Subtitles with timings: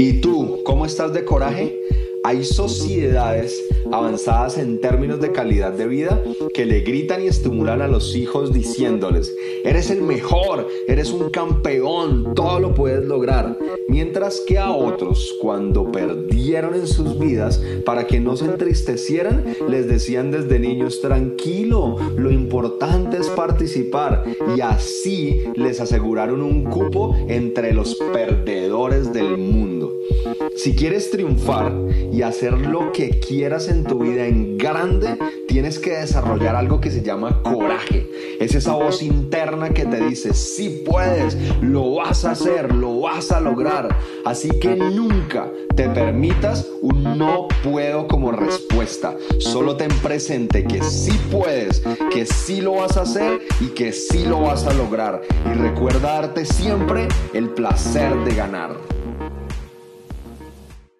[0.00, 1.76] ¿Y tú, cómo estás de coraje?
[2.22, 6.22] Hay sociedades avanzadas en términos de calidad de vida
[6.54, 9.34] que le gritan y estimulan a los hijos diciéndoles,
[9.64, 13.58] eres el mejor, eres un campeón, todo lo puedes lograr.
[13.88, 19.88] Mientras que a otros, cuando perdieron en sus vidas, para que no se entristecieran, les
[19.88, 24.24] decían desde niños, tranquilo, lo importante es participar.
[24.56, 29.57] Y así les aseguraron un cupo entre los perdedores del mundo.
[30.58, 31.72] Si quieres triunfar
[32.12, 36.90] y hacer lo que quieras en tu vida en grande, tienes que desarrollar algo que
[36.90, 38.10] se llama coraje.
[38.40, 43.30] Es esa voz interna que te dice, si puedes, lo vas a hacer, lo vas
[43.30, 43.96] a lograr.
[44.24, 49.16] Así que nunca te permitas un no puedo como respuesta.
[49.38, 54.24] Solo ten presente que sí puedes, que sí lo vas a hacer y que sí
[54.24, 55.22] lo vas a lograr.
[55.46, 58.97] Y recuerda darte siempre el placer de ganar.